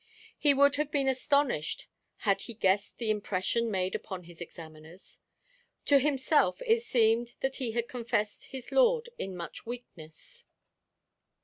[0.39, 1.85] He would have been astonished
[2.25, 5.19] had he guessed the impression made upon his examiners.
[5.85, 10.43] To himself it seemed that he had confessed his Lord in much weakness.